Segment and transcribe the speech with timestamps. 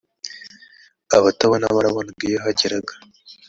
[1.17, 2.93] abatabona barabonaga iyoyahageraga.